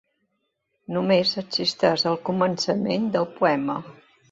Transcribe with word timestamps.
Només 0.95 1.33
existeix 1.41 2.07
el 2.13 2.19
començament 2.31 3.09
del 3.19 3.31
poema. 3.39 3.79